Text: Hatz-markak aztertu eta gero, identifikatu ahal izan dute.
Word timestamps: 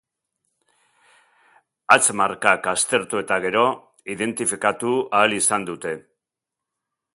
Hatz-markak 1.95 2.69
aztertu 2.71 3.21
eta 3.25 3.39
gero, 3.45 3.67
identifikatu 4.17 4.97
ahal 5.19 5.39
izan 5.41 5.71
dute. 5.71 5.97